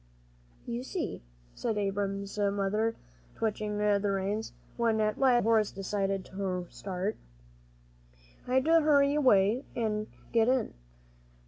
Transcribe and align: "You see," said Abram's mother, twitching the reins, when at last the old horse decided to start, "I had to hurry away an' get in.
"You 0.65 0.81
see," 0.81 1.21
said 1.53 1.77
Abram's 1.77 2.39
mother, 2.39 2.95
twitching 3.35 3.77
the 3.77 3.99
reins, 4.01 4.51
when 4.75 4.99
at 4.99 5.19
last 5.19 5.33
the 5.33 5.35
old 5.35 5.43
horse 5.43 5.71
decided 5.71 6.25
to 6.25 6.65
start, 6.71 7.17
"I 8.47 8.55
had 8.55 8.65
to 8.65 8.81
hurry 8.81 9.13
away 9.13 9.63
an' 9.75 10.07
get 10.31 10.47
in. 10.47 10.73